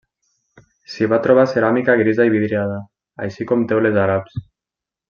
S'hi 0.93 1.09
va 1.11 1.19
trobar 1.27 1.43
ceràmica 1.51 1.97
grisa 2.01 2.27
i 2.31 2.35
vidriada, 2.39 2.81
així 3.29 3.51
com 3.53 3.71
teules 3.75 4.05
àrabs. 4.09 4.43